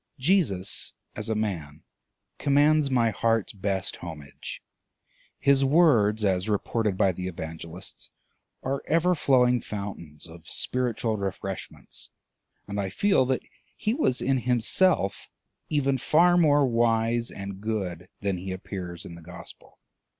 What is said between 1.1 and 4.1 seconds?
as a man, commands my heart's best